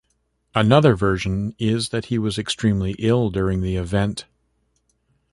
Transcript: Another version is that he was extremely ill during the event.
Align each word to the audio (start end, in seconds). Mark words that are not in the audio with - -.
Another 0.55 0.95
version 0.95 1.53
is 1.59 1.89
that 1.89 2.05
he 2.05 2.17
was 2.17 2.39
extremely 2.39 2.95
ill 2.97 3.29
during 3.29 3.61
the 3.61 3.75
event. 3.75 4.25